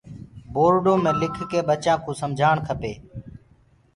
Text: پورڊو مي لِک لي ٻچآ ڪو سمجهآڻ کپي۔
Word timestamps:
پورڊو 0.51 0.93
مي 1.03 1.11
لِک 1.19 1.33
لي 1.51 1.59
ٻچآ 1.67 1.93
ڪو 2.03 2.11
سمجهآڻ 2.21 2.57
کپي۔ 2.67 2.93